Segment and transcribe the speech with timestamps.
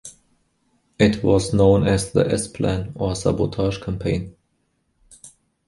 [0.97, 4.35] It was known as the S-Plan or Sabotage Campaign.